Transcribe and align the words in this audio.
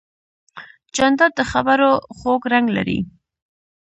جانداد 0.95 1.31
د 1.37 1.41
خبرو 1.51 1.91
خوږ 2.17 2.41
رنګ 2.53 2.67
لري. 2.77 2.99